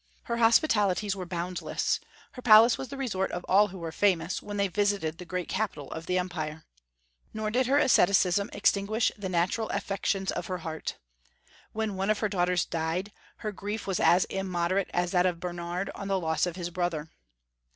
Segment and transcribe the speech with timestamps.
[0.23, 1.99] Her hospitalities were boundless;
[2.31, 5.47] her palace was the resort of all who were famous, when they visited the great
[5.47, 6.63] capital of the empire.
[7.35, 10.97] Nor did her asceticism extinguish the natural affections of her heart.
[11.71, 13.11] When one of her daughters died,
[13.45, 17.11] her grief was as immoderate as that of Bernard on the loss of his brother.